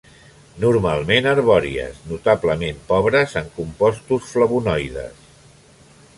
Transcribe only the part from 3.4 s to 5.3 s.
en compostos flavonoides.